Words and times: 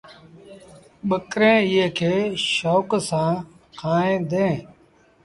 ٻڪريݩ 1.09 1.61
ايئي 1.67 1.85
کي 1.97 2.13
شوڪ 2.53 2.89
سآݩ 3.09 3.35
کائيٚݩ 3.79 4.25
ديٚݩ۔ 4.29 4.57